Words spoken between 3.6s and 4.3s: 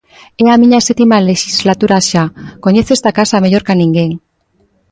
ca ninguén.